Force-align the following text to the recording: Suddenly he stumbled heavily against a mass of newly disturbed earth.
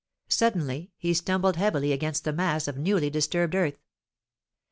Suddenly 0.29 0.89
he 0.97 1.13
stumbled 1.13 1.57
heavily 1.57 1.91
against 1.91 2.25
a 2.25 2.33
mass 2.33 2.67
of 2.67 2.75
newly 2.75 3.11
disturbed 3.11 3.53
earth. 3.53 3.77